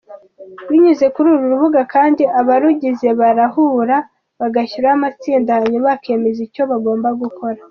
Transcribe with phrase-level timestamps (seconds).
[0.69, 3.97] Binyuze kuri uru rubuga kandi abarugize barahura
[4.39, 7.59] bagashyiraho amatsinda hanyuma bakemeza icyo bagomba gukora.